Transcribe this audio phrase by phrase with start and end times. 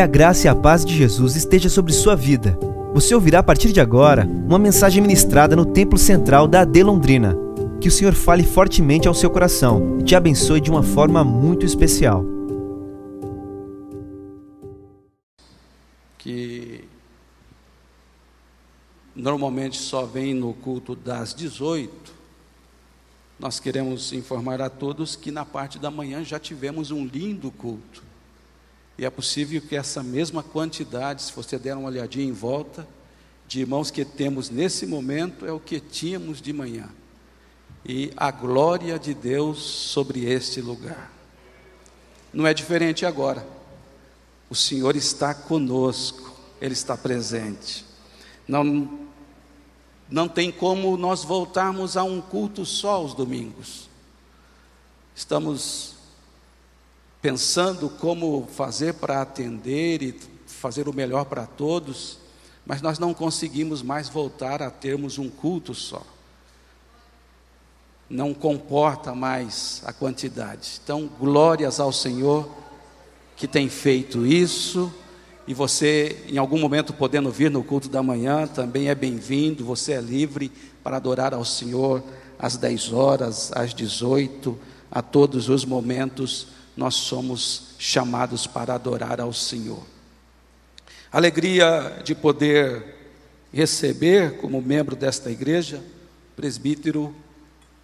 [0.00, 2.58] Que a graça e a paz de Jesus esteja sobre sua vida.
[2.94, 7.36] Você ouvirá a partir de agora uma mensagem ministrada no Templo Central da AD Londrina.
[7.82, 11.66] Que o Senhor fale fortemente ao seu coração e te abençoe de uma forma muito
[11.66, 12.24] especial.
[16.16, 16.84] Que
[19.14, 21.92] normalmente só vem no culto das 18,
[23.38, 28.08] nós queremos informar a todos que na parte da manhã já tivemos um lindo culto.
[29.00, 32.86] E é possível que essa mesma quantidade, se você der uma olhadinha em volta,
[33.48, 36.86] de irmãos que temos nesse momento, é o que tínhamos de manhã.
[37.82, 41.10] E a glória de Deus sobre este lugar.
[42.30, 43.48] Não é diferente agora.
[44.50, 47.86] O Senhor está conosco, Ele está presente.
[48.46, 49.00] Não,
[50.10, 53.88] não tem como nós voltarmos a um culto só aos domingos.
[55.16, 55.94] Estamos
[57.22, 60.14] pensando como fazer para atender e
[60.46, 62.18] fazer o melhor para todos,
[62.64, 66.02] mas nós não conseguimos mais voltar a termos um culto só.
[68.08, 70.80] Não comporta mais a quantidade.
[70.82, 72.48] Então, glórias ao Senhor
[73.36, 74.92] que tem feito isso.
[75.46, 79.64] E você, em algum momento, podendo vir no culto da manhã, também é bem-vindo.
[79.64, 80.50] Você é livre
[80.82, 82.02] para adorar ao Senhor
[82.38, 84.58] às 10 horas, às 18,
[84.90, 86.48] a todos os momentos
[86.80, 89.82] nós somos chamados para adorar ao Senhor.
[91.12, 92.96] Alegria de poder
[93.52, 95.84] receber como membro desta igreja,
[96.34, 97.14] presbítero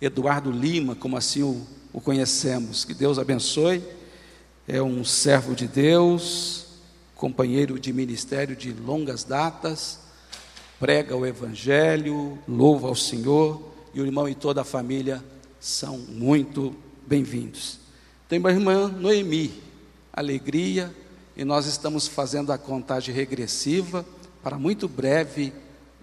[0.00, 2.86] Eduardo Lima, como assim o, o conhecemos.
[2.86, 3.84] Que Deus abençoe.
[4.66, 6.64] É um servo de Deus,
[7.14, 10.00] companheiro de ministério de longas datas,
[10.80, 15.22] prega o Evangelho, louva ao Senhor, e o irmão e toda a família
[15.60, 16.74] são muito
[17.06, 17.85] bem-vindos.
[18.28, 19.62] Tem uma irmã Noemi,
[20.12, 20.92] alegria,
[21.36, 24.04] e nós estamos fazendo a contagem regressiva
[24.42, 25.52] para muito breve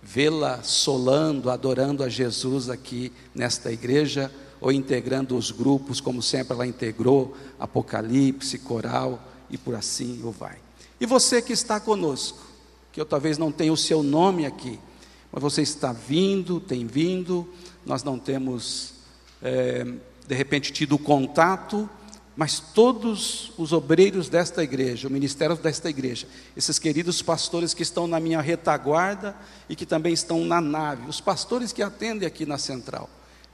[0.01, 4.31] vê-la solando, adorando a Jesus aqui nesta igreja,
[4.61, 10.57] ou integrando os grupos, como sempre ela integrou, Apocalipse, Coral e por assim o vai.
[11.01, 12.39] E você que está conosco,
[12.93, 14.79] que eu talvez não tenha o seu nome aqui,
[15.29, 17.45] mas você está vindo, tem vindo,
[17.85, 18.93] nós não temos,
[19.41, 19.85] é,
[20.25, 21.89] de repente, tido contato,
[22.35, 26.27] mas todos os obreiros desta igreja, o ministério desta igreja,
[26.57, 29.35] esses queridos pastores que estão na minha retaguarda
[29.69, 33.09] e que também estão na nave, os pastores que atendem aqui na central,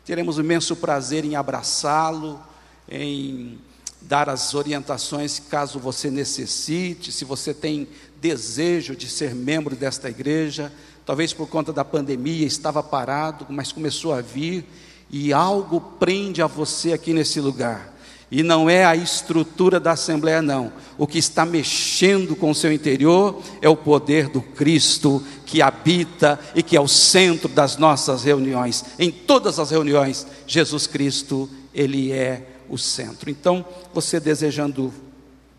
[0.06, 2.42] teremos imenso prazer em abraçá-lo,
[2.88, 3.60] em
[4.02, 7.86] dar as orientações caso você necessite, se você tem
[8.22, 10.72] desejo de ser membro desta igreja,
[11.06, 14.66] talvez por conta da pandemia estava parado, mas começou a vir
[15.12, 17.99] e algo prende a você aqui nesse lugar
[18.32, 20.72] e não é a estrutura da Assembleia, não.
[20.98, 26.40] O que está mexendo com o seu interior é o poder do Cristo que habita
[26.54, 28.86] e que é o centro das nossas reuniões.
[29.00, 33.32] Em todas as reuniões, Jesus Cristo, Ele é o centro.
[33.32, 34.94] Então, você desejando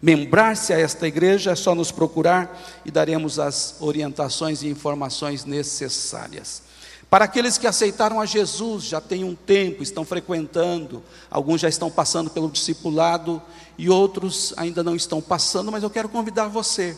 [0.00, 6.69] membrar-se a esta igreja, é só nos procurar e daremos as orientações e informações necessárias.
[7.10, 11.90] Para aqueles que aceitaram a Jesus, já tem um tempo, estão frequentando, alguns já estão
[11.90, 13.42] passando pelo discipulado
[13.76, 16.96] e outros ainda não estão passando, mas eu quero convidar você.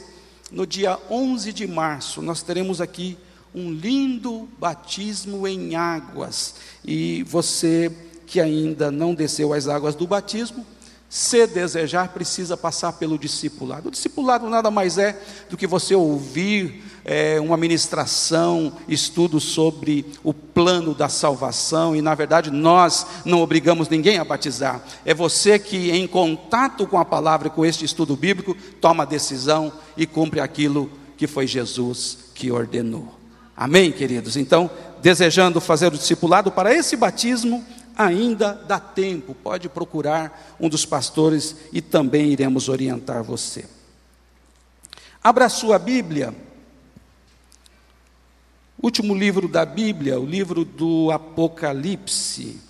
[0.51, 3.17] No dia 11 de março, nós teremos aqui
[3.55, 6.57] um lindo batismo em águas.
[6.85, 7.91] E você
[8.27, 10.67] que ainda não desceu as águas do batismo,
[11.13, 13.89] se desejar, precisa passar pelo discipulado.
[13.89, 20.33] O discipulado nada mais é do que você ouvir é, uma ministração, estudo sobre o
[20.33, 24.83] plano da salvação, e na verdade nós não obrigamos ninguém a batizar.
[25.05, 29.71] É você que, em contato com a palavra com este estudo bíblico, toma a decisão
[29.95, 33.19] e cumpre aquilo que foi Jesus que ordenou.
[33.55, 34.39] Amém, queridos?
[34.39, 34.71] Então,
[35.03, 37.63] desejando fazer o discipulado para esse batismo,
[37.97, 43.67] ainda dá tempo, pode procurar um dos pastores e também iremos orientar você.
[45.23, 46.35] Abra sua Bíblia,
[48.83, 52.61] último livro da Bíblia, o livro do Apocalipse.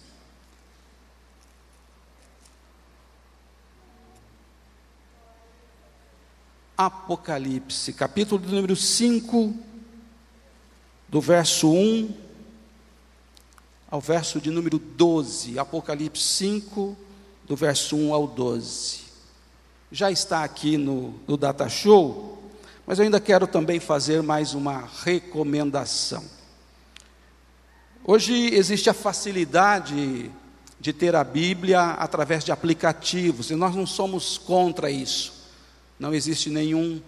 [6.76, 9.54] Apocalipse, capítulo número 5,
[11.08, 12.21] do verso 1
[13.92, 16.96] ao verso de número 12, Apocalipse 5,
[17.46, 19.00] do verso 1 ao 12.
[19.90, 22.42] Já está aqui no, no Data Show,
[22.86, 26.24] mas eu ainda quero também fazer mais uma recomendação.
[28.02, 30.30] Hoje existe a facilidade
[30.80, 35.34] de ter a Bíblia através de aplicativos, e nós não somos contra isso.
[35.98, 36.98] Não existe nenhum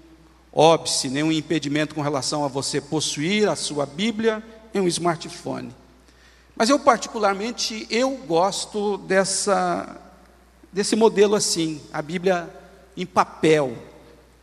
[0.53, 4.45] óbice, nenhum impedimento com relação a você possuir a sua Bíblia
[4.75, 5.73] em um smartphone.
[6.56, 10.01] Mas eu particularmente eu gosto dessa
[10.73, 12.49] desse modelo assim, a Bíblia
[12.97, 13.77] em papel.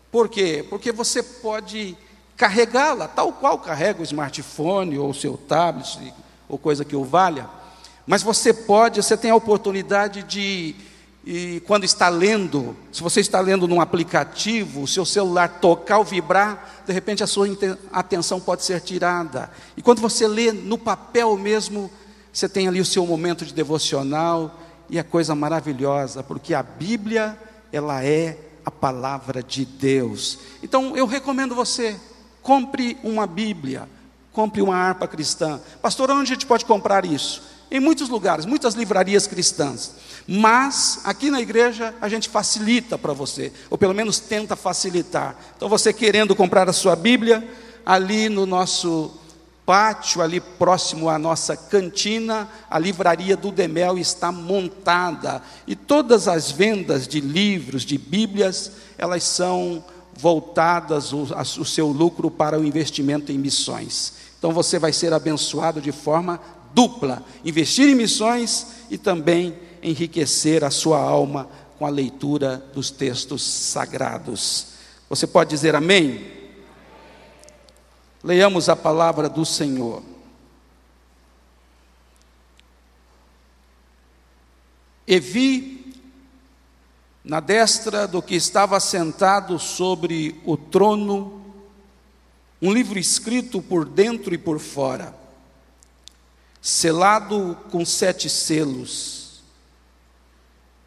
[0.09, 0.65] Por quê?
[0.69, 1.97] Porque você pode
[2.37, 6.13] carregá-la, tal qual carrega o smartphone ou o seu tablet
[6.47, 7.49] ou coisa que o valha.
[8.07, 10.75] Mas você pode, você tem a oportunidade de
[11.23, 16.03] e quando está lendo, se você está lendo num aplicativo, o seu celular tocar ou
[16.03, 17.47] vibrar, de repente a sua
[17.93, 19.51] atenção pode ser tirada.
[19.77, 21.91] E quando você lê no papel mesmo,
[22.31, 27.37] você tem ali o seu momento de devocional e é coisa maravilhosa, porque a Bíblia,
[27.71, 30.39] ela é a palavra de Deus.
[30.61, 31.95] Então eu recomendo você,
[32.41, 33.87] compre uma Bíblia,
[34.31, 35.59] compre uma harpa cristã.
[35.81, 37.43] Pastor, onde a gente pode comprar isso?
[37.69, 39.95] Em muitos lugares, muitas livrarias cristãs.
[40.27, 45.35] Mas aqui na igreja a gente facilita para você, ou pelo menos tenta facilitar.
[45.55, 47.47] Então você querendo comprar a sua Bíblia,
[47.85, 49.11] ali no nosso
[49.65, 55.41] pátio, ali próximo à nossa cantina, a livraria do Demel está montada.
[55.67, 61.27] E todas as vendas de livros, de Bíblias, elas são voltadas o,
[61.59, 64.13] o seu lucro para o investimento em missões.
[64.37, 66.39] Então você vai ser abençoado de forma
[66.73, 71.47] dupla: investir em missões e também enriquecer a sua alma
[71.77, 74.67] com a leitura dos textos sagrados.
[75.09, 76.40] Você pode dizer amém?
[78.23, 80.03] Leiamos a palavra do Senhor.
[85.07, 85.93] E vi
[87.23, 91.41] na destra do que estava sentado sobre o trono
[92.61, 95.15] um livro escrito por dentro e por fora,
[96.61, 99.21] selado com sete selos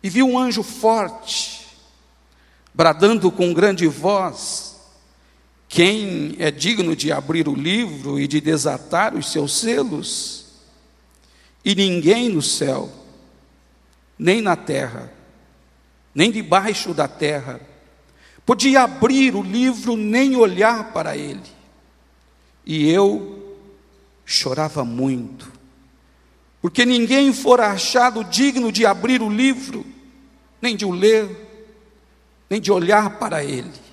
[0.04, 1.66] e viu um anjo forte,
[2.74, 4.73] bradando com grande voz:
[5.74, 10.44] Quem é digno de abrir o livro e de desatar os seus selos?
[11.64, 12.88] E ninguém no céu,
[14.16, 15.12] nem na terra,
[16.14, 17.60] nem debaixo da terra,
[18.46, 21.42] podia abrir o livro nem olhar para ele.
[22.64, 23.58] E eu
[24.24, 25.50] chorava muito,
[26.62, 29.84] porque ninguém fora achado digno de abrir o livro
[30.62, 31.28] nem de o ler,
[32.48, 33.83] nem de olhar para ele.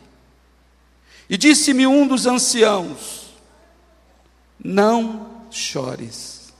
[1.31, 3.31] E disse-me um dos anciãos:
[4.61, 6.51] Não chores.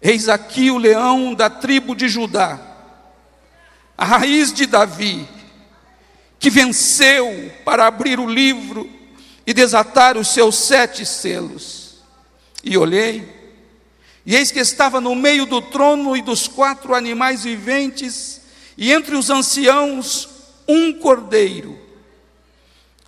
[0.00, 2.60] Eis aqui o leão da tribo de Judá,
[3.98, 5.28] a raiz de Davi,
[6.38, 8.88] que venceu para abrir o livro
[9.44, 11.96] e desatar os seus sete selos.
[12.62, 13.28] E olhei,
[14.24, 18.42] e eis que estava no meio do trono e dos quatro animais viventes,
[18.78, 20.28] e entre os anciãos
[20.68, 21.89] um cordeiro,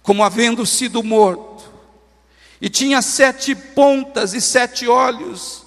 [0.03, 1.71] como havendo sido morto,
[2.61, 5.65] e tinha sete pontas e sete olhos,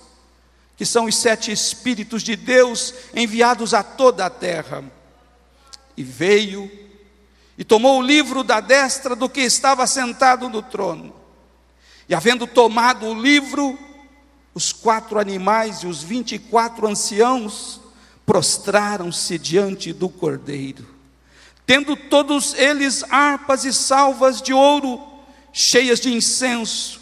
[0.77, 4.83] que são os sete Espíritos de Deus enviados a toda a terra.
[5.95, 6.69] E veio
[7.57, 11.15] e tomou o livro da destra do que estava sentado no trono.
[12.07, 13.77] E havendo tomado o livro,
[14.53, 17.81] os quatro animais e os vinte e quatro anciãos
[18.25, 20.94] prostraram-se diante do cordeiro,
[21.65, 25.01] tendo todos eles harpas e salvas de ouro,
[25.51, 27.01] cheias de incenso,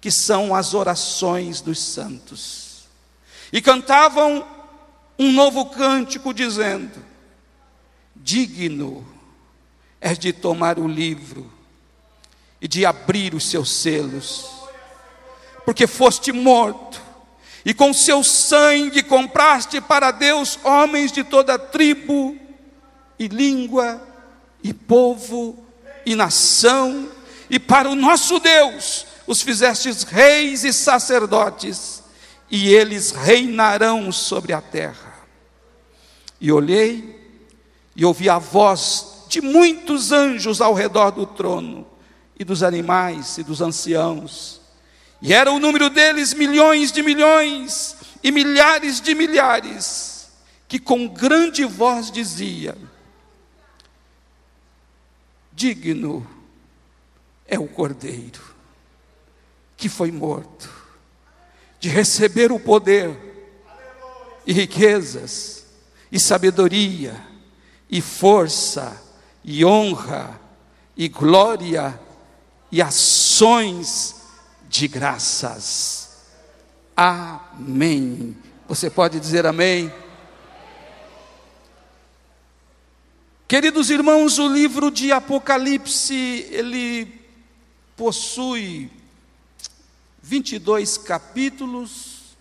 [0.00, 2.88] que são as orações dos santos.
[3.52, 4.46] E cantavam
[5.18, 7.04] um novo cântico, dizendo:
[8.14, 9.06] Digno
[10.00, 11.52] és de tomar o livro
[12.60, 14.46] e de abrir os seus selos,
[15.64, 17.00] porque foste morto
[17.64, 22.36] e com seu sangue compraste para Deus homens de toda tribo,
[23.18, 24.00] e língua,
[24.62, 25.58] e povo,
[26.04, 27.08] e nação,
[27.48, 32.02] e para o nosso Deus os fizestes reis e sacerdotes,
[32.50, 35.12] e eles reinarão sobre a terra.
[36.40, 37.20] E olhei
[37.94, 41.86] e ouvi a voz de muitos anjos ao redor do trono,
[42.38, 44.60] e dos animais e dos anciãos,
[45.22, 50.28] e era o número deles milhões de milhões e milhares de milhares,
[50.66, 52.76] que com grande voz dizia:
[55.62, 56.26] Digno
[57.46, 58.42] é o Cordeiro
[59.76, 60.68] que foi morto
[61.78, 63.16] de receber o poder
[64.44, 65.64] e riquezas
[66.10, 67.14] e sabedoria
[67.88, 69.00] e força
[69.44, 70.40] e honra
[70.96, 71.96] e glória
[72.72, 74.16] e ações
[74.68, 76.24] de graças.
[76.96, 78.36] Amém.
[78.66, 79.92] Você pode dizer amém?
[83.52, 87.20] Queridos irmãos, o livro de Apocalipse, ele
[87.94, 88.90] possui
[90.22, 92.34] 22 capítulos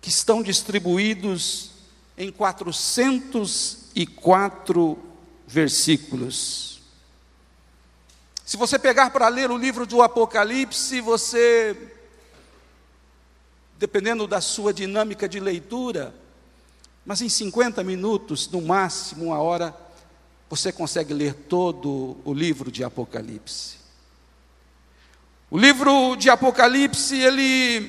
[0.00, 1.70] que estão distribuídos
[2.18, 4.98] em 404
[5.46, 6.82] versículos.
[8.44, 11.76] Se você pegar para ler o livro do Apocalipse, você,
[13.78, 16.12] dependendo da sua dinâmica de leitura,
[17.06, 19.88] mas em 50 minutos, no máximo uma hora,
[20.50, 23.76] você consegue ler todo o livro de Apocalipse.
[25.48, 27.88] O livro de Apocalipse, ele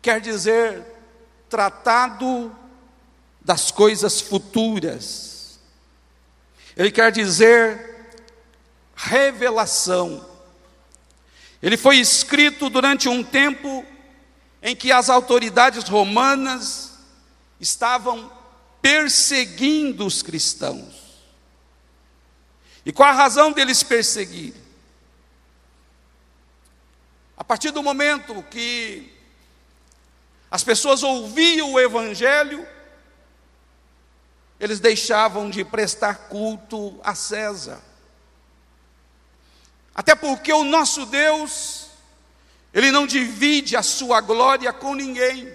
[0.00, 0.80] quer dizer
[1.50, 2.56] tratado
[3.40, 5.58] das coisas futuras.
[6.76, 8.14] Ele quer dizer
[8.94, 10.24] revelação.
[11.60, 13.84] Ele foi escrito durante um tempo
[14.62, 16.92] em que as autoridades romanas
[17.58, 18.30] estavam
[18.82, 20.91] perseguindo os cristãos.
[22.84, 24.60] E qual a razão deles perseguirem?
[27.36, 29.12] A partir do momento que
[30.50, 32.66] as pessoas ouviam o Evangelho,
[34.60, 37.82] eles deixavam de prestar culto a César.
[39.94, 41.88] Até porque o nosso Deus,
[42.72, 45.52] Ele não divide a sua glória com ninguém.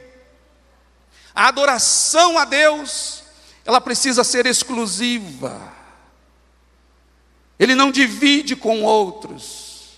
[1.34, 3.24] A adoração a Deus,
[3.64, 5.77] ela precisa ser exclusiva.
[7.60, 9.98] Ele não divide com outros.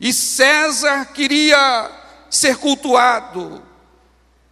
[0.00, 1.90] E César queria
[2.30, 3.62] ser cultuado.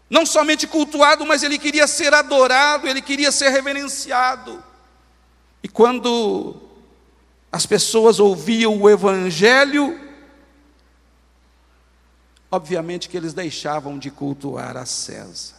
[0.08, 4.62] Não somente cultuado, mas ele queria ser adorado, ele queria ser reverenciado.
[5.62, 6.56] E quando
[7.50, 9.98] as pessoas ouviam o Evangelho,
[12.50, 15.56] obviamente que eles deixavam de cultuar a César.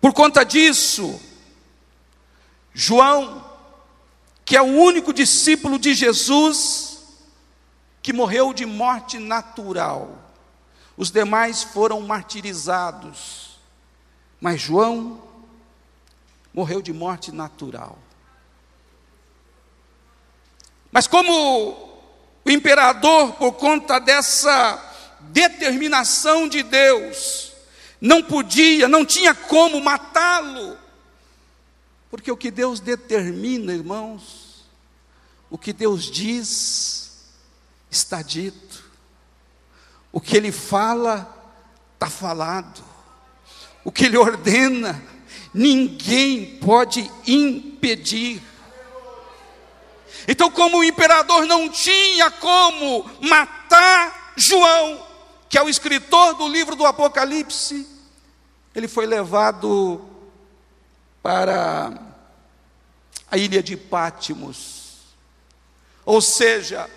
[0.00, 1.20] Por conta disso,
[2.72, 3.44] João,
[4.44, 6.98] que é o único discípulo de Jesus,
[8.02, 10.18] que morreu de morte natural.
[10.96, 13.58] Os demais foram martirizados.
[14.40, 15.22] Mas João
[16.52, 17.98] morreu de morte natural.
[20.92, 21.32] Mas como
[22.44, 24.80] o imperador, por conta dessa
[25.20, 27.52] determinação de Deus,
[28.00, 30.78] não podia, não tinha como matá-lo,
[32.14, 34.64] porque o que Deus determina, irmãos,
[35.50, 37.24] o que Deus diz,
[37.90, 38.84] está dito.
[40.12, 41.28] O que ele fala,
[41.94, 42.84] está falado.
[43.82, 45.02] O que ele ordena,
[45.52, 48.40] ninguém pode impedir.
[50.28, 55.04] Então, como o imperador não tinha como matar João,
[55.48, 57.84] que é o escritor do livro do Apocalipse,
[58.72, 60.13] ele foi levado
[61.24, 61.92] para
[63.28, 65.16] a ilha de Pátimos.
[66.04, 66.88] Ou seja,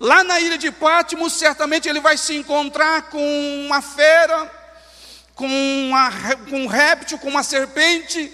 [0.00, 3.20] Lá na ilha de Pátimos, certamente ele vai se encontrar com
[3.66, 4.48] uma fera,
[5.34, 6.10] com, uma,
[6.48, 8.32] com um réptil, com uma serpente,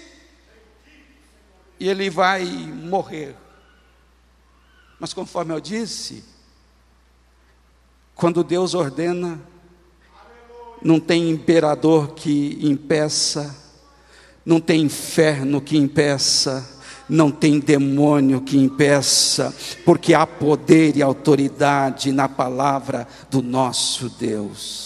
[1.79, 3.35] e ele vai morrer.
[4.99, 6.23] Mas conforme eu disse,
[8.13, 9.41] quando Deus ordena,
[10.83, 13.64] não tem imperador que impeça,
[14.45, 16.69] não tem inferno que impeça,
[17.09, 24.85] não tem demônio que impeça, porque há poder e autoridade na palavra do nosso Deus.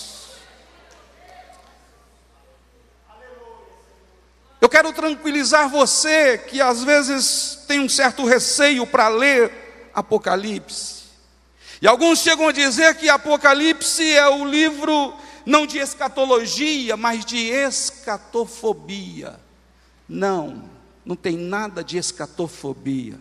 [4.61, 10.99] Eu quero tranquilizar você que às vezes tem um certo receio para ler Apocalipse.
[11.81, 15.13] E alguns chegam a dizer que Apocalipse é o livro
[15.45, 19.39] não de escatologia, mas de escatofobia.
[20.09, 20.69] Não
[21.09, 23.15] não tem nada de escatofobia.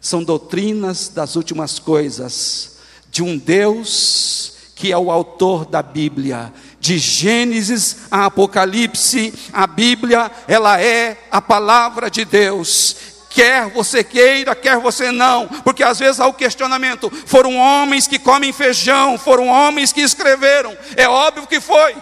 [0.00, 2.78] São doutrinas das últimas coisas,
[3.08, 6.52] de um Deus que é o autor da Bíblia.
[6.80, 12.96] De Gênesis a Apocalipse, a Bíblia, ela é a palavra de Deus.
[13.28, 18.18] Quer você queira, quer você não, porque às vezes há o questionamento: foram homens que
[18.18, 21.94] comem feijão, foram homens que escreveram, é óbvio que foi.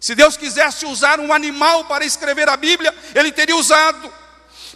[0.00, 4.12] Se Deus quisesse usar um animal para escrever a Bíblia, Ele teria usado.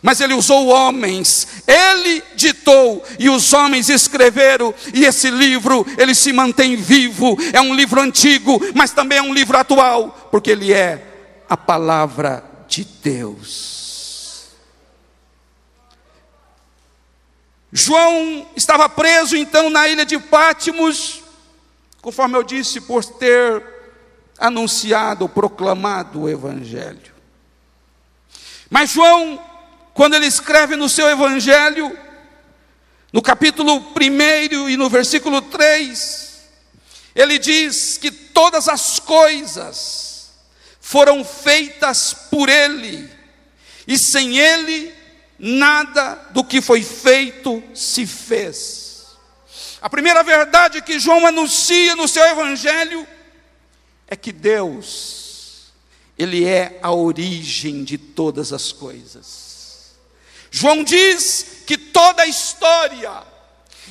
[0.02, 6.32] Mas Ele usou homens, Ele ditou e os homens escreveram, e esse livro, ele se
[6.32, 7.36] mantém vivo.
[7.52, 12.44] É um livro antigo, mas também é um livro atual, porque ele é a palavra
[12.66, 14.48] de Deus.
[17.72, 21.22] João estava preso então na ilha de Pátimos,
[22.02, 23.71] conforme eu disse, por ter
[24.42, 27.12] anunciado, proclamado o Evangelho.
[28.68, 29.40] Mas João,
[29.94, 31.96] quando ele escreve no seu evangelho,
[33.12, 36.40] no capítulo 1 e no versículo 3,
[37.14, 40.30] ele diz que todas as coisas
[40.80, 43.08] foram feitas por ele,
[43.86, 44.92] e sem ele
[45.38, 49.06] nada do que foi feito se fez.
[49.82, 53.06] A primeira verdade que João anuncia no seu evangelho
[54.12, 55.72] é que Deus,
[56.18, 59.94] ele é a origem de todas as coisas.
[60.50, 63.22] João diz que toda a história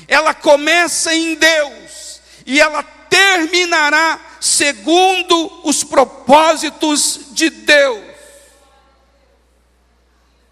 [0.08, 8.16] ela começa em Deus e ela terminará segundo os propósitos de Deus.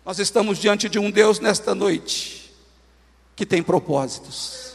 [0.04, 2.52] Nós estamos diante de um Deus nesta noite
[3.36, 4.74] que tem propósitos.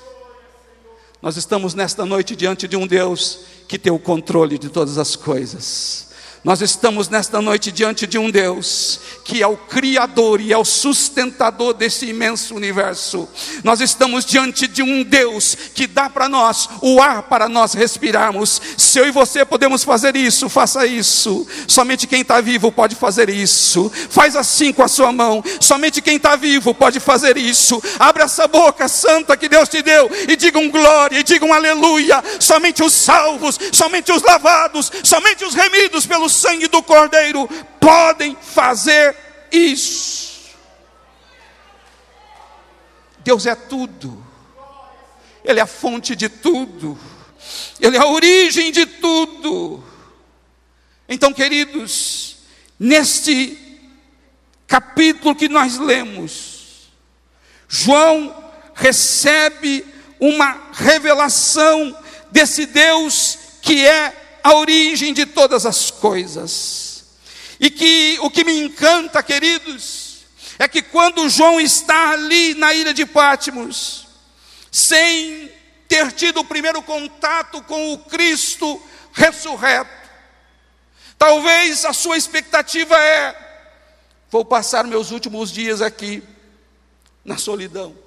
[1.20, 5.16] Nós estamos nesta noite diante de um Deus que tem o controle de todas as
[5.16, 6.08] coisas.
[6.44, 10.64] Nós estamos nesta noite diante de um Deus que é o Criador e é o
[10.64, 13.26] sustentador desse imenso universo.
[13.64, 18.60] Nós estamos diante de um Deus que dá para nós o ar para nós respirarmos.
[18.76, 21.46] Se eu e você podemos fazer isso, faça isso.
[21.66, 23.90] Somente quem está vivo pode fazer isso.
[24.10, 25.42] Faz assim com a sua mão.
[25.58, 27.82] Somente quem está vivo pode fazer isso.
[27.98, 31.54] Abre essa boca santa que Deus te deu e diga um glória e diga um
[31.54, 32.22] aleluia.
[32.38, 37.48] Somente os salvos, somente os lavados, somente os remidos pelo sangue do Cordeiro
[37.80, 39.16] podem fazer
[39.50, 40.24] isso.
[43.20, 44.22] Deus é tudo,
[45.44, 46.98] Ele é a fonte de tudo,
[47.80, 49.82] Ele é a origem de tudo.
[51.08, 52.36] Então, queridos,
[52.78, 53.58] neste
[54.66, 56.90] capítulo que nós lemos,
[57.68, 59.86] João recebe
[60.20, 61.96] uma revelação
[62.30, 67.04] desse Deus que é a origem de todas as coisas.
[67.58, 70.26] E que o que me encanta, queridos,
[70.58, 74.06] é que quando João está ali na ilha de Pátimos,
[74.70, 75.50] sem
[75.88, 78.80] ter tido o primeiro contato com o Cristo
[79.14, 79.90] ressurreto,
[81.18, 83.34] talvez a sua expectativa é:
[84.30, 86.22] vou passar meus últimos dias aqui
[87.24, 88.03] na solidão.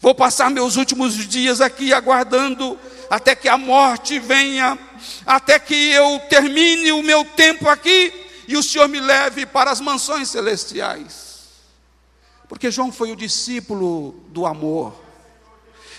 [0.00, 2.78] Vou passar meus últimos dias aqui aguardando
[3.10, 4.78] até que a morte venha,
[5.26, 8.12] até que eu termine o meu tempo aqui
[8.48, 11.30] e o Senhor me leve para as mansões celestiais.
[12.48, 14.94] Porque João foi o discípulo do amor.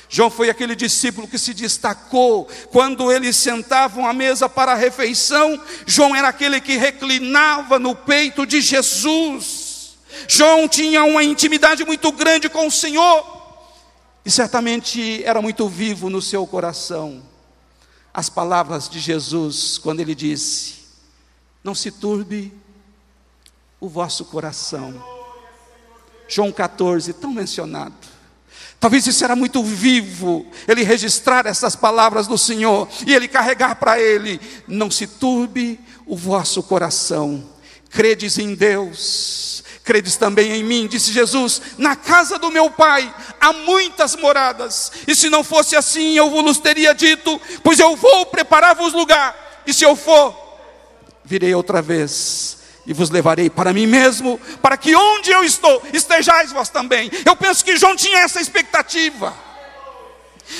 [0.09, 5.61] João foi aquele discípulo que se destacou quando eles sentavam à mesa para a refeição.
[5.85, 9.95] João era aquele que reclinava no peito de Jesus.
[10.27, 13.40] João tinha uma intimidade muito grande com o Senhor.
[14.25, 17.23] E certamente era muito vivo no seu coração
[18.13, 20.75] as palavras de Jesus, quando ele disse:
[21.63, 22.53] Não se turbe
[23.79, 25.03] o vosso coração.
[26.27, 27.95] João 14, tão mencionado.
[28.79, 33.99] Talvez isso era muito vivo, ele registrar essas palavras do Senhor e ele carregar para
[33.99, 37.43] ele: Não se turbe o vosso coração,
[37.89, 43.51] credes em Deus credes também em mim, disse Jesus, na casa do meu pai há
[43.51, 48.93] muitas moradas, e se não fosse assim, eu vos teria dito, pois eu vou preparar-vos
[48.93, 50.35] lugar, e se eu for,
[51.23, 56.51] virei outra vez, e vos levarei para mim mesmo, para que onde eu estou, estejais
[56.51, 57.11] vós também.
[57.25, 59.33] Eu penso que João tinha essa expectativa.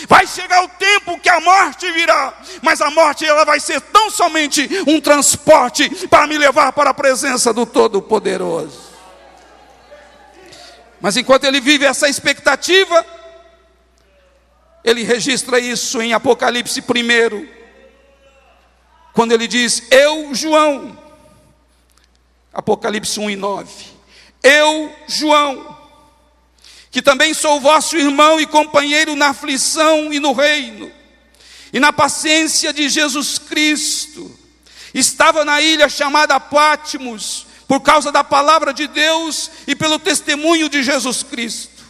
[0.07, 4.09] Vai chegar o tempo que a morte virá, mas a morte ela vai ser tão
[4.09, 8.90] somente um transporte para me levar para a presença do Todo-Poderoso.
[11.01, 13.03] Mas enquanto ele vive essa expectativa,
[14.83, 17.47] ele registra isso em Apocalipse 1,
[19.11, 20.97] quando ele diz: Eu, João,
[22.53, 23.85] Apocalipse 1 e 9,
[24.43, 25.77] eu, João,
[26.91, 30.91] que também sou vosso irmão e companheiro na aflição e no reino,
[31.73, 34.37] e na paciência de Jesus Cristo,
[34.93, 40.83] estava na ilha chamada Pátimos, por causa da palavra de Deus e pelo testemunho de
[40.83, 41.85] Jesus Cristo.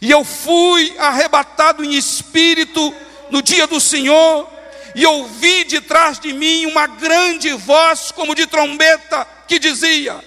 [0.00, 2.92] E eu fui arrebatado em espírito
[3.30, 4.50] no dia do Senhor,
[4.96, 10.18] e ouvi de trás de mim uma grande voz, como de trombeta, que dizia: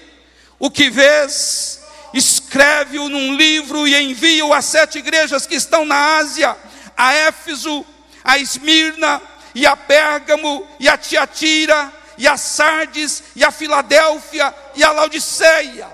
[0.58, 1.82] O que vês,
[2.14, 6.56] escreve-o num livro e envia-o às sete igrejas que estão na Ásia,
[6.96, 7.86] a Éfeso,
[8.24, 9.22] a Esmirna,
[9.54, 15.88] e a Pérgamo, e a Tiatira, e a Sardes, e a Filadélfia, e a Laodiceia.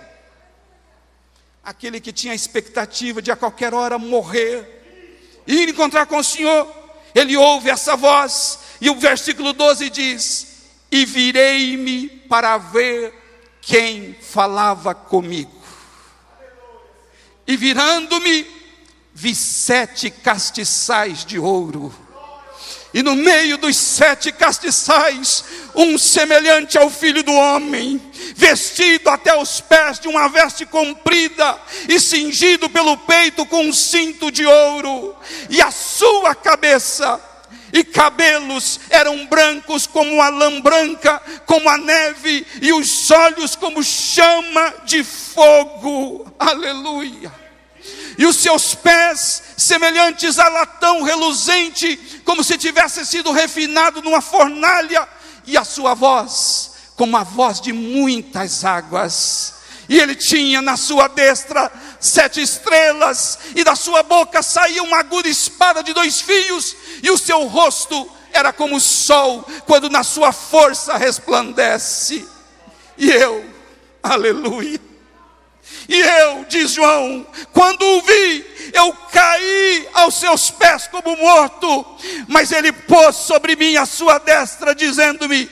[1.64, 6.72] Aquele que tinha a expectativa de a qualquer hora morrer, ir encontrar com o Senhor,
[7.14, 10.48] ele ouve essa voz, e o versículo 12 diz:
[10.92, 13.14] E virei-me para ver
[13.62, 15.62] quem falava comigo.
[17.46, 18.48] E virando-me,
[19.14, 21.94] vi sete castiçais de ouro.
[22.94, 28.02] E no meio dos sete castiçais, um semelhante ao filho do homem,
[28.36, 34.30] vestido até os pés de uma veste comprida e cingido pelo peito com um cinto
[34.30, 35.16] de ouro,
[35.50, 37.20] e a sua cabeça
[37.74, 43.82] e cabelos eram brancos como a lã branca, como a neve, e os olhos como
[43.82, 46.30] chama de fogo.
[46.38, 47.32] Aleluia.
[48.18, 55.08] E os seus pés semelhantes a latão reluzente, como se tivesse sido refinado numa fornalha,
[55.46, 56.72] e a sua voz
[57.02, 59.56] como a voz de muitas águas.
[59.90, 65.28] E ele tinha na sua destra sete estrelas, e da sua boca saía uma aguda
[65.28, 70.32] espada de dois fios, e o seu rosto era como o sol, quando na sua
[70.32, 72.24] força resplandece.
[72.98, 73.44] E eu,
[74.04, 74.91] aleluia.
[75.88, 81.86] E eu, diz João, quando o vi, eu caí aos seus pés como morto,
[82.28, 85.50] mas ele pôs sobre mim a sua destra, dizendo-me: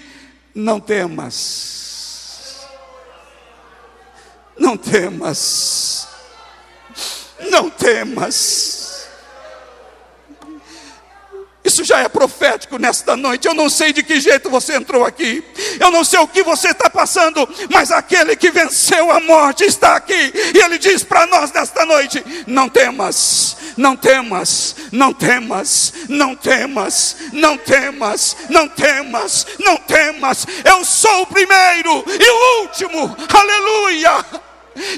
[0.53, 2.67] Não temas,
[4.58, 6.08] não temas,
[7.49, 8.88] não temas.
[11.69, 13.47] Isso já é profético nesta noite.
[13.47, 15.43] Eu não sei de que jeito você entrou aqui.
[15.79, 17.47] Eu não sei o que você está passando.
[17.69, 20.34] Mas aquele que venceu a morte está aqui.
[20.55, 27.17] E ele diz para nós nesta noite: Não temas, não temas, não temas, não temas,
[27.32, 30.47] não temas, não temas, não temas.
[30.65, 33.15] Eu sou o primeiro e o último.
[33.32, 34.25] Aleluia.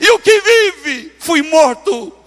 [0.01, 2.20] E o que vive, fui morto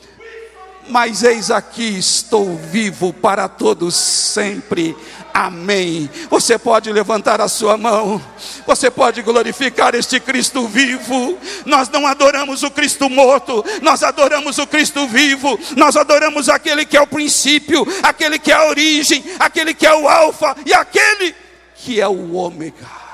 [0.89, 4.97] mas eis aqui estou vivo para todos sempre.
[5.33, 6.09] Amém.
[6.31, 8.23] Você pode levantar a sua mão,
[8.67, 11.37] você pode glorificar este Cristo vivo.
[11.67, 15.59] Nós não adoramos o Cristo morto, nós adoramos o Cristo vivo.
[15.77, 19.95] Nós adoramos aquele que é o princípio, aquele que é a origem, aquele que é
[19.95, 21.35] o Alfa e aquele
[21.75, 23.05] que é o Ômega.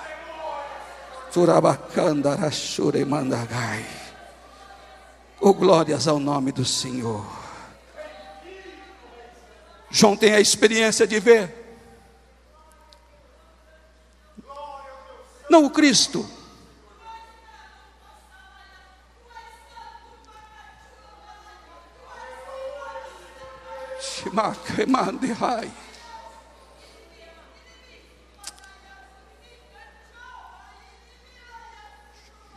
[5.41, 7.40] Oh, glórias ao nome do Senhor.
[9.91, 11.53] João tem a experiência de ver.
[15.51, 16.29] Não o Cristo.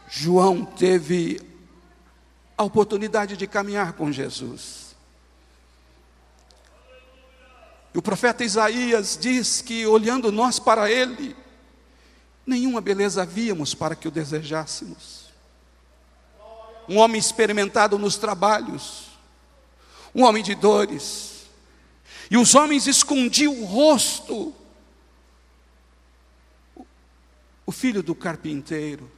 [0.08, 1.42] João teve
[2.56, 4.93] a oportunidade de caminhar com Jesus.
[7.94, 11.36] E o profeta Isaías diz que, olhando nós para ele,
[12.46, 15.32] nenhuma beleza víamos para que o desejássemos.
[16.90, 19.10] Um homem experimentado nos trabalhos,
[20.14, 21.46] um homem de dores,
[22.30, 24.54] e os homens escondiam o rosto.
[27.66, 29.10] O filho do carpinteiro,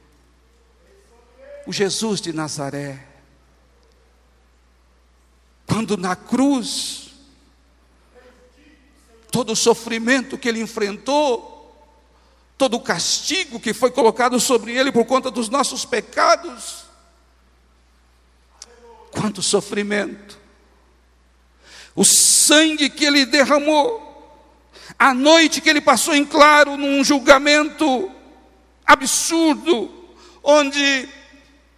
[1.66, 3.04] o Jesus de Nazaré,
[5.66, 7.05] quando na cruz,
[9.36, 11.70] todo o sofrimento que ele enfrentou,
[12.56, 16.86] todo o castigo que foi colocado sobre ele por conta dos nossos pecados.
[19.10, 20.38] Quanto sofrimento,
[21.94, 24.02] o sangue que ele derramou,
[24.98, 28.10] a noite que ele passou em claro num julgamento
[28.86, 29.92] absurdo,
[30.42, 31.10] onde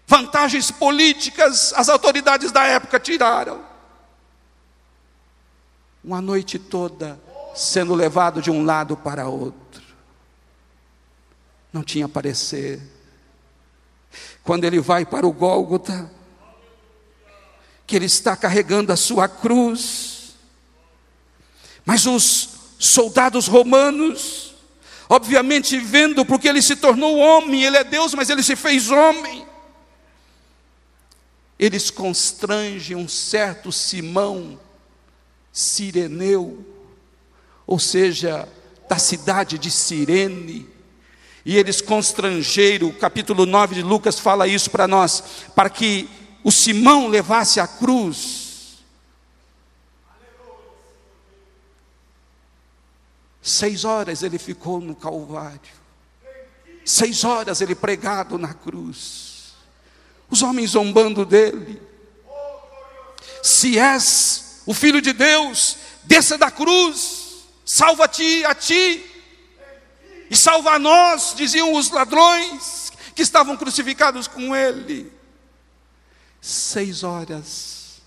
[0.06, 3.66] vantagens políticas as autoridades da época tiraram.
[6.04, 9.82] Uma noite toda sendo levado de um lado para outro.
[11.72, 12.80] Não tinha parecer.
[14.42, 16.10] Quando ele vai para o Gólgota,
[17.86, 20.34] que ele está carregando a sua cruz,
[21.84, 24.54] mas os soldados romanos,
[25.08, 29.46] obviamente vendo, porque ele se tornou homem, ele é Deus, mas ele se fez homem,
[31.58, 34.60] eles constrangem um certo Simão,
[35.52, 36.64] Sireneu,
[37.68, 38.48] ou seja,
[38.88, 40.66] da cidade de Cirene.
[41.44, 45.22] E eles constrangeram, o capítulo 9 de Lucas fala isso para nós,
[45.54, 46.08] para que
[46.42, 48.78] o Simão levasse a cruz.
[53.42, 55.60] Seis horas ele ficou no Calvário.
[56.86, 59.52] Seis horas ele pregado na cruz.
[60.30, 61.82] Os homens zombando dele.
[63.42, 67.27] Se és o filho de Deus, desça da cruz
[67.68, 69.04] salva-te a ti
[70.30, 75.12] e salva a nós, diziam os ladrões que estavam crucificados com ele.
[76.40, 78.00] Seis horas,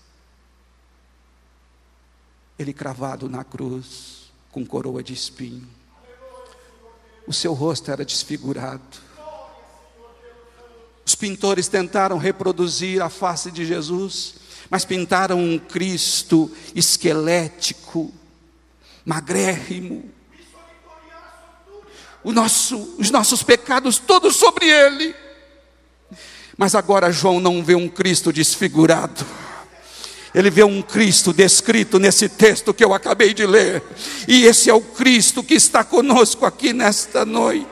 [2.58, 5.68] ele cravado na cruz, com coroa de espinho.
[7.24, 8.98] O seu rosto era desfigurado.
[11.06, 14.34] Os pintores tentaram reproduzir a face de Jesus,
[14.68, 18.12] mas pintaram um Cristo esquelético,
[19.04, 20.10] magrérrimo.
[22.24, 25.14] Nosso, os nossos pecados todos sobre ele.
[26.56, 29.26] Mas agora João não vê um Cristo desfigurado.
[30.34, 33.82] Ele vê um Cristo descrito nesse texto que eu acabei de ler.
[34.26, 37.66] E esse é o Cristo que está conosco aqui nesta noite.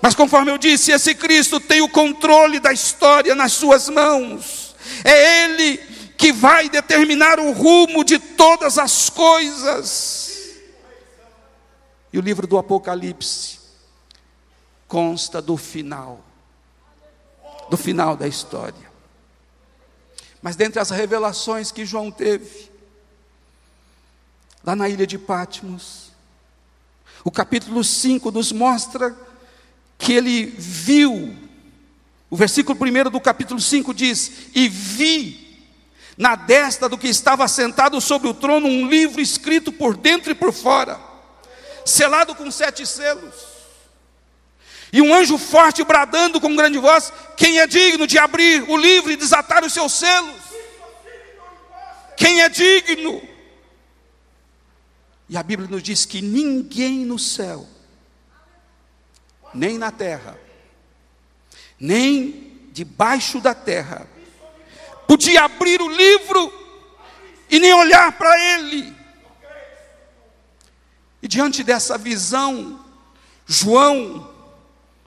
[0.00, 4.76] Mas conforme eu disse, esse Cristo tem o controle da história nas suas mãos.
[5.02, 5.80] É Ele
[6.16, 10.56] que vai determinar o rumo de todas as coisas.
[12.12, 13.58] E o livro do Apocalipse
[14.88, 16.24] consta do final,
[17.68, 18.86] do final da história.
[20.40, 22.70] Mas dentre as revelações que João teve,
[24.64, 26.12] lá na ilha de Patmos,
[27.24, 29.16] o capítulo 5 nos mostra
[29.98, 31.36] que ele viu,
[32.30, 35.45] o versículo 1 do capítulo 5 diz: E vi
[36.16, 40.34] na destra do que estava sentado sobre o trono um livro escrito por dentro e
[40.34, 40.98] por fora,
[41.84, 43.56] selado com sete selos.
[44.92, 49.10] E um anjo forte bradando com grande voz: Quem é digno de abrir o livro
[49.10, 50.40] e desatar os seus selos?
[52.16, 53.20] Quem é digno?
[55.28, 57.66] E a Bíblia nos diz que ninguém no céu,
[59.52, 60.38] nem na terra,
[61.78, 64.08] nem debaixo da terra,
[65.06, 66.52] podia abrir o livro
[67.48, 68.94] e nem olhar para ele.
[71.22, 72.84] E diante dessa visão,
[73.46, 74.32] João,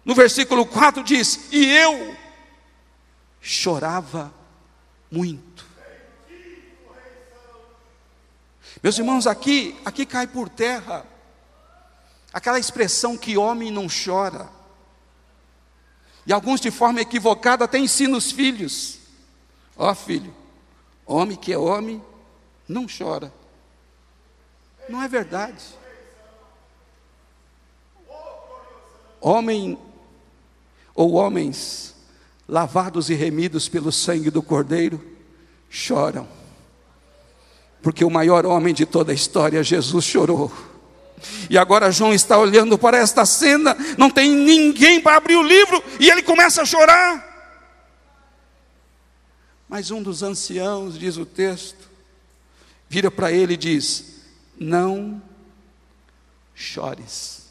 [0.03, 2.15] no versículo 4 diz: E eu
[3.41, 4.33] chorava
[5.11, 5.65] muito.
[8.81, 11.05] Meus irmãos, aqui, aqui cai por terra
[12.31, 14.49] aquela expressão que homem não chora.
[16.25, 18.98] E alguns de forma equivocada até ensinam os filhos.
[19.79, 20.35] Ó oh, filho,
[21.05, 22.03] homem que é homem
[22.67, 23.31] não chora.
[24.89, 25.63] Não é verdade.
[29.21, 29.79] Homem
[30.93, 31.95] ou homens
[32.45, 35.01] lavados e remidos pelo sangue do Cordeiro
[35.69, 36.27] choram.
[37.81, 40.51] Porque o maior homem de toda a história, Jesus, chorou.
[41.49, 45.81] E agora João está olhando para esta cena, não tem ninguém para abrir o livro,
[46.01, 47.28] e ele começa a chorar.
[49.69, 51.87] Mas um dos anciãos, diz o texto,
[52.89, 54.23] vira para ele e diz:
[54.59, 55.21] Não
[56.55, 57.47] chores.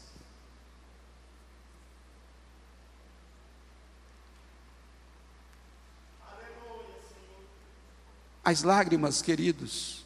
[8.43, 10.03] As lágrimas, queridos,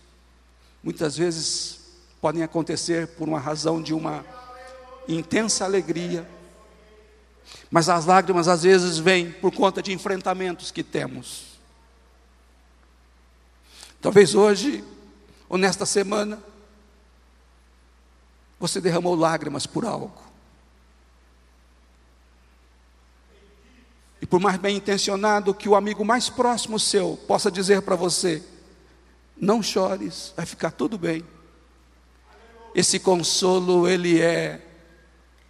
[0.83, 1.79] muitas vezes
[2.21, 4.23] podem acontecer por uma razão de uma
[5.07, 6.27] intensa alegria,
[7.71, 11.52] mas as lágrimas às vezes vêm por conta de enfrentamentos que temos.
[14.03, 14.83] Talvez hoje,
[15.47, 16.43] ou nesta semana,
[18.59, 20.21] você derramou lágrimas por algo.
[24.21, 28.43] E por mais bem intencionado que o amigo mais próximo seu possa dizer para você:
[29.37, 31.25] não chores, vai ficar tudo bem.
[32.75, 34.67] Esse consolo ele é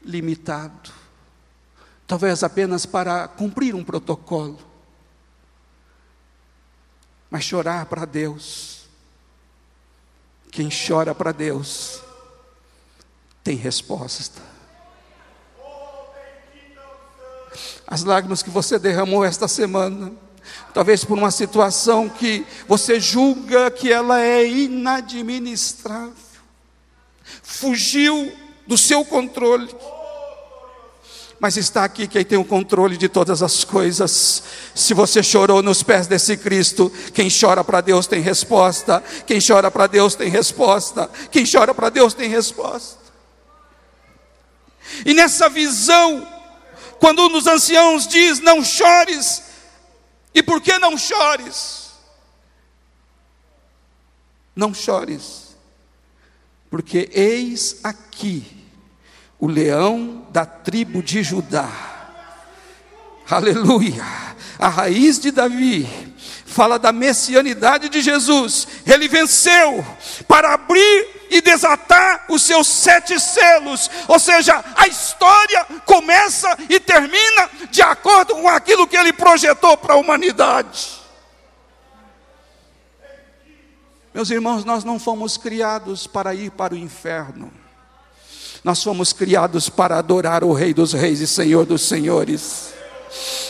[0.05, 0.91] limitado.
[2.05, 4.72] Talvez apenas para cumprir um protocolo.
[7.33, 8.81] Mas chorar para Deus,
[10.51, 11.99] quem chora para Deus,
[13.43, 14.39] tem resposta.
[17.87, 20.13] As lágrimas que você derramou esta semana,
[20.75, 26.13] talvez por uma situação que você julga que ela é inadministrável,
[27.41, 28.31] fugiu
[28.67, 29.75] do seu controle
[31.43, 34.41] mas está aqui quem tem o controle de todas as coisas.
[34.73, 39.03] Se você chorou nos pés desse Cristo, quem chora para Deus tem resposta.
[39.27, 41.11] Quem chora para Deus tem resposta.
[41.29, 42.97] Quem chora para Deus tem resposta.
[45.05, 46.25] E nessa visão,
[46.97, 49.43] quando um dos anciãos diz: Não chores,
[50.33, 51.89] e por que não chores?
[54.55, 55.57] Não chores,
[56.69, 58.62] porque eis aqui
[59.43, 61.69] o leão da tribo de Judá.
[63.29, 64.01] Aleluia!
[64.57, 65.85] A raiz de Davi
[66.45, 68.65] fala da messianidade de Jesus.
[68.85, 69.85] Ele venceu
[70.29, 73.91] para abrir e desatar os seus sete selos.
[74.07, 79.95] Ou seja, a história começa e termina de acordo com aquilo que ele projetou para
[79.95, 81.01] a humanidade.
[84.13, 87.62] Meus irmãos, nós não fomos criados para ir para o inferno.
[88.63, 92.73] Nós fomos criados para adorar o Rei dos Reis e Senhor dos Senhores.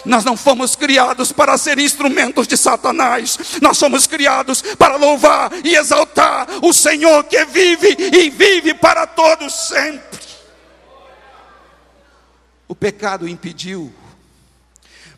[0.03, 5.75] Nós não fomos criados para ser instrumentos de Satanás, nós somos criados para louvar e
[5.75, 10.19] exaltar o Senhor que vive e vive para todos sempre.
[12.67, 13.93] O pecado impediu,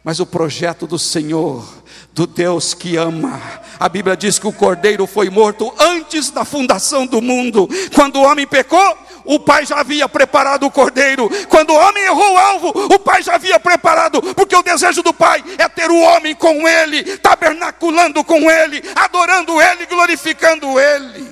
[0.05, 1.67] mas o projeto do Senhor,
[2.13, 3.41] do Deus que ama,
[3.79, 8.23] a Bíblia diz que o cordeiro foi morto antes da fundação do mundo, quando o
[8.23, 11.27] homem pecou o pai já havia preparado o cordeiro.
[11.49, 15.11] Quando o homem errou o alvo, o pai já havia preparado, porque o desejo do
[15.11, 21.27] pai é ter o homem com ele, tabernaculando com ele, adorando ele, glorificando ele.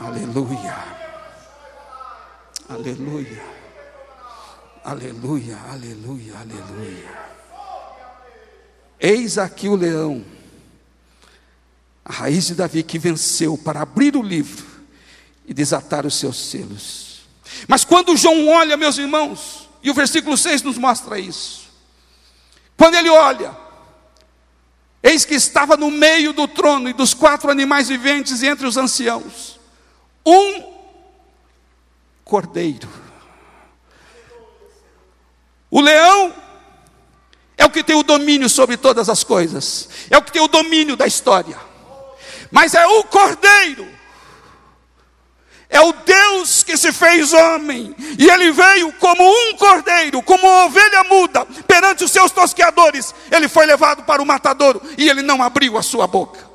[0.00, 0.76] Aleluia.
[2.70, 3.63] Aleluia.
[4.84, 7.18] Aleluia, aleluia, aleluia.
[9.00, 10.22] Eis aqui o leão,
[12.04, 14.66] a raiz de Davi que venceu para abrir o livro
[15.46, 17.22] e desatar os seus selos.
[17.66, 21.70] Mas quando João olha, meus irmãos, e o versículo 6 nos mostra isso.
[22.76, 23.56] Quando ele olha,
[25.02, 29.58] eis que estava no meio do trono e dos quatro animais viventes entre os anciãos,
[30.26, 30.74] um
[32.22, 33.03] cordeiro.
[35.74, 36.32] O leão
[37.58, 40.46] é o que tem o domínio sobre todas as coisas, é o que tem o
[40.46, 41.58] domínio da história,
[42.48, 43.94] mas é o cordeiro
[45.74, 50.66] é o Deus que se fez homem, e ele veio como um cordeiro, como uma
[50.66, 53.12] ovelha muda, perante os seus tosqueadores.
[53.28, 56.48] Ele foi levado para o matadouro e ele não abriu a sua boca.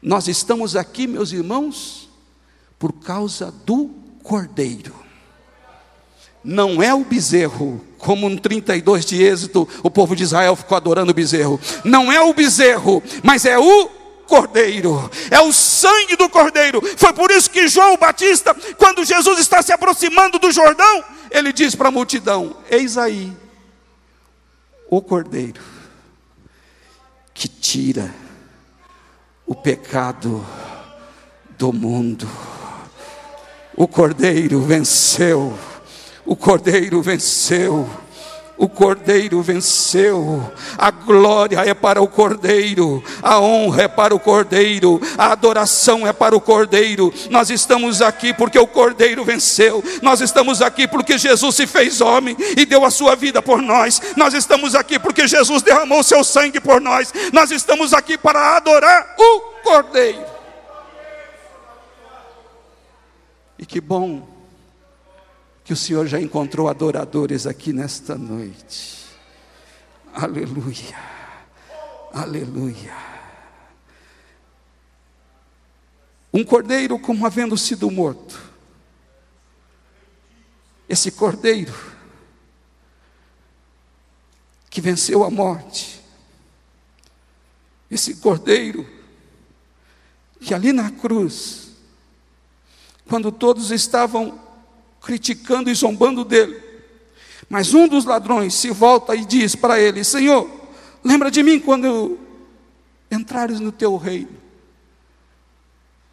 [0.00, 2.08] Nós estamos aqui, meus irmãos,
[2.78, 3.90] por causa do
[4.22, 5.07] cordeiro.
[6.42, 11.10] Não é o bezerro, como no 32 de Êxodo, o povo de Israel ficou adorando
[11.10, 11.60] o bezerro.
[11.84, 13.88] Não é o bezerro, mas é o
[14.26, 16.80] cordeiro, é o sangue do cordeiro.
[16.96, 21.74] Foi por isso que João Batista, quando Jesus está se aproximando do Jordão, ele diz
[21.74, 23.32] para a multidão: Eis aí
[24.88, 25.60] o cordeiro
[27.34, 28.12] que tira
[29.46, 30.44] o pecado
[31.56, 32.28] do mundo.
[33.76, 35.56] O cordeiro venceu,
[36.28, 37.88] o cordeiro venceu.
[38.60, 45.00] O Cordeiro venceu, a glória é para o Cordeiro, a honra é para o Cordeiro,
[45.16, 47.14] a adoração é para o Cordeiro.
[47.30, 52.36] Nós estamos aqui porque o Cordeiro venceu, nós estamos aqui porque Jesus se fez homem
[52.56, 56.58] e deu a sua vida por nós, nós estamos aqui porque Jesus derramou seu sangue
[56.58, 60.26] por nós, nós estamos aqui para adorar o Cordeiro.
[63.56, 64.37] E que bom
[65.68, 69.04] que o Senhor já encontrou adoradores aqui nesta noite.
[70.14, 70.98] Aleluia,
[72.10, 72.96] aleluia.
[76.32, 78.40] Um cordeiro como havendo sido morto.
[80.88, 81.74] Esse cordeiro
[84.70, 86.00] que venceu a morte.
[87.90, 88.88] Esse cordeiro
[90.40, 91.72] que ali na cruz,
[93.06, 94.47] quando todos estavam
[95.08, 96.62] criticando e zombando dele.
[97.48, 100.46] Mas um dos ladrões se volta e diz para ele: Senhor,
[101.02, 102.18] lembra de mim quando
[103.10, 104.36] entrares no teu reino.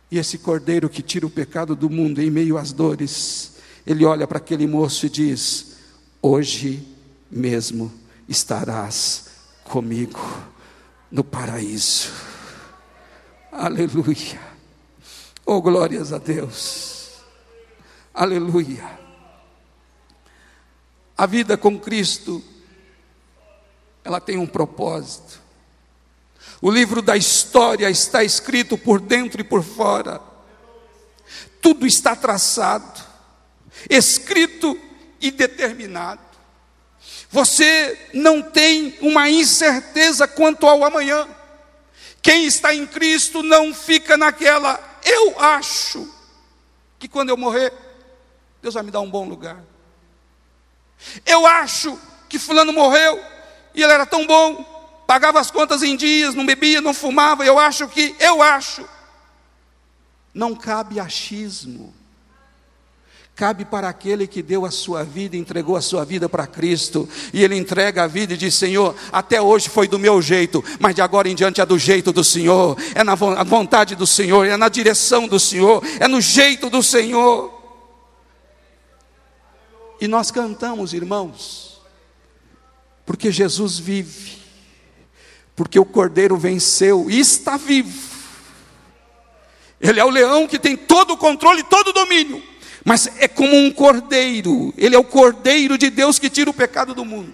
[0.09, 4.25] E esse cordeiro que tira o pecado do mundo em meio às dores, ele olha
[4.25, 5.75] para aquele moço e diz:
[6.21, 6.81] Hoje
[7.29, 7.91] mesmo
[8.29, 9.25] estarás
[9.65, 10.21] comigo
[11.11, 12.13] no paraíso.
[13.51, 14.39] Aleluia.
[15.45, 17.04] Oh, glórias a Deus.
[18.15, 18.97] Aleluia.
[21.17, 22.41] A vida com Cristo,
[24.05, 25.41] ela tem um propósito.
[26.61, 30.21] O livro da história está escrito por dentro e por fora.
[31.61, 33.03] Tudo está traçado,
[33.89, 34.79] escrito
[35.19, 36.21] e determinado.
[37.29, 41.27] Você não tem uma incerteza quanto ao amanhã.
[42.21, 46.09] Quem está em Cristo não fica naquela, eu acho
[46.97, 47.73] que quando eu morrer,
[48.65, 49.63] Deus vai me dar um bom lugar.
[51.23, 53.23] Eu acho que Fulano morreu
[53.75, 57.45] e ele era tão bom, pagava as contas em dias, não bebia, não fumava.
[57.45, 58.83] Eu acho que, eu acho.
[60.33, 61.93] Não cabe achismo.
[63.35, 67.43] cabe para aquele que deu a sua vida, entregou a sua vida para Cristo, e
[67.43, 71.03] ele entrega a vida e diz: Senhor, até hoje foi do meu jeito, mas de
[71.03, 74.69] agora em diante é do jeito do Senhor, é na vontade do Senhor, é na
[74.69, 77.54] direção do Senhor, é no jeito do Senhor.
[79.99, 81.81] E nós cantamos, irmãos,
[83.05, 84.37] porque Jesus vive,
[85.55, 88.15] porque o Cordeiro venceu e está vivo.
[89.79, 93.57] Ele é o leão que tem todo o controle, todo o domínio mas é como
[93.57, 97.33] um cordeiro, ele é o cordeiro de Deus que tira o pecado do mundo.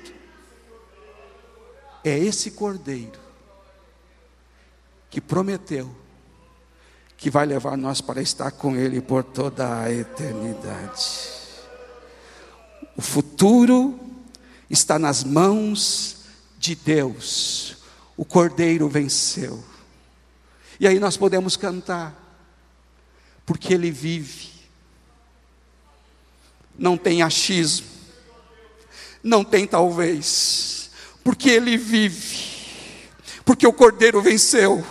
[2.05, 3.19] É esse cordeiro
[5.09, 5.93] que prometeu
[7.17, 11.40] que vai levar nós para estar com ele por toda a eternidade.
[12.95, 13.99] O futuro
[14.69, 16.17] está nas mãos
[16.57, 17.77] de Deus.
[18.15, 19.63] O cordeiro venceu.
[20.79, 22.15] E aí nós podemos cantar,
[23.45, 24.51] porque ele vive
[26.77, 27.87] não tem achismo,
[29.23, 30.89] não tem talvez,
[31.23, 32.49] porque Ele vive,
[33.45, 34.83] porque o Cordeiro venceu.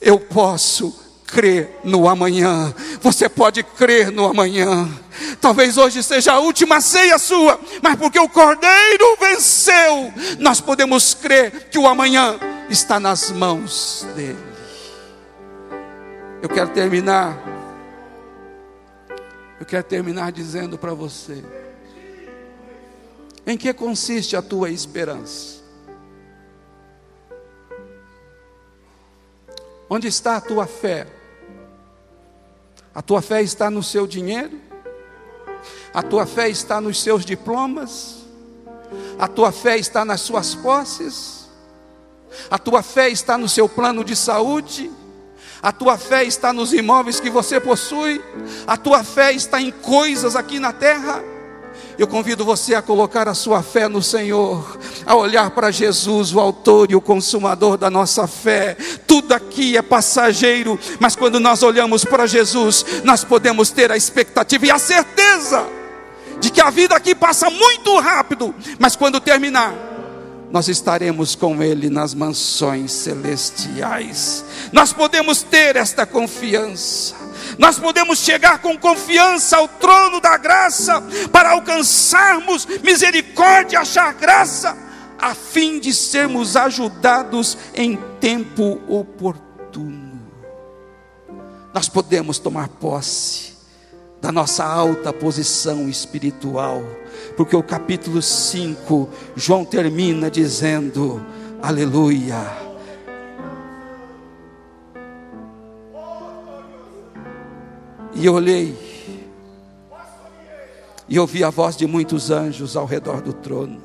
[0.00, 0.98] Eu posso
[1.30, 2.74] crer no amanhã.
[3.00, 4.88] Você pode crer no amanhã.
[5.40, 11.68] Talvez hoje seja a última ceia sua, mas porque o Cordeiro venceu, nós podemos crer
[11.70, 14.50] que o amanhã está nas mãos dele.
[16.42, 17.50] Eu quero terminar
[19.60, 21.44] eu quero terminar dizendo para você:
[23.46, 25.60] em que consiste a tua esperança?
[29.88, 31.19] Onde está a tua fé?
[33.00, 34.60] A tua fé está no seu dinheiro?
[35.94, 38.26] A tua fé está nos seus diplomas?
[39.18, 41.48] A tua fé está nas suas posses?
[42.50, 44.90] A tua fé está no seu plano de saúde?
[45.62, 48.22] A tua fé está nos imóveis que você possui,
[48.66, 51.24] a tua fé está em coisas aqui na terra.
[52.00, 56.40] Eu convido você a colocar a sua fé no Senhor, a olhar para Jesus, o
[56.40, 58.74] Autor e o Consumador da nossa fé.
[59.06, 64.64] Tudo aqui é passageiro, mas quando nós olhamos para Jesus, nós podemos ter a expectativa
[64.64, 65.68] e a certeza
[66.40, 69.74] de que a vida aqui passa muito rápido, mas quando terminar,
[70.52, 74.44] nós estaremos com Ele nas mansões celestiais.
[74.72, 77.14] Nós podemos ter esta confiança.
[77.58, 84.76] Nós podemos chegar com confiança ao trono da graça para alcançarmos misericórdia, achar graça,
[85.18, 90.20] a fim de sermos ajudados em tempo oportuno.
[91.72, 93.54] Nós podemos tomar posse
[94.20, 96.82] da nossa alta posição espiritual
[97.40, 101.24] porque o capítulo 5, João termina dizendo:
[101.62, 102.36] Aleluia.
[108.14, 108.76] E eu olhei,
[111.08, 113.82] e ouvi a voz de muitos anjos ao redor do trono,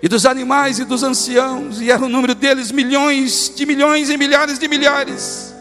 [0.00, 4.16] e dos animais e dos anciãos, e era o número deles milhões de milhões e
[4.16, 5.52] milhares de milhares,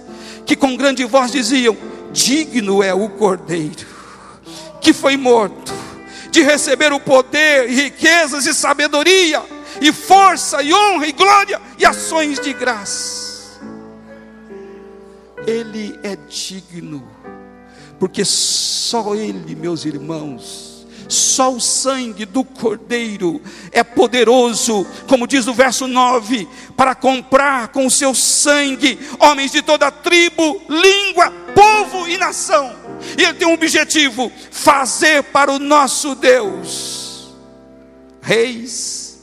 [0.45, 1.75] que com grande voz diziam:
[2.11, 3.87] Digno é o cordeiro
[4.79, 5.72] que foi morto
[6.33, 9.43] de receber o poder e riquezas e sabedoria
[9.79, 13.61] e força e honra e glória e ações de graça.
[15.45, 17.07] Ele é digno,
[17.99, 23.39] porque só Ele, meus irmãos, só o sangue do Cordeiro
[23.71, 29.61] é poderoso, como diz o verso 9, para comprar com o seu sangue homens de
[29.61, 32.82] toda tribo, língua, povo e nação.
[33.17, 37.03] E ele tem um objetivo: fazer para o nosso Deus
[38.23, 39.19] reis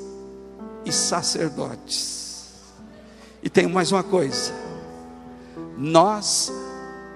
[0.84, 2.54] e sacerdotes.
[3.42, 4.52] E tem mais uma coisa:
[5.76, 6.52] nós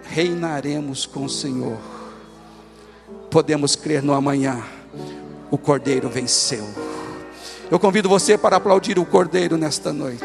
[0.02, 1.78] reinaremos com o Senhor.
[3.30, 4.62] Podemos crer no amanhã.
[5.50, 6.64] O Cordeiro venceu.
[7.70, 10.24] Eu convido você para aplaudir o Cordeiro nesta noite.